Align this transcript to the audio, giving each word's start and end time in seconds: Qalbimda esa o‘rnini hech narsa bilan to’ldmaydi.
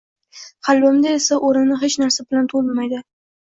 Qalbimda 0.69 1.11
esa 1.17 1.37
o‘rnini 1.49 1.77
hech 1.83 1.99
narsa 2.05 2.27
bilan 2.33 2.51
to’ldmaydi. 2.55 3.05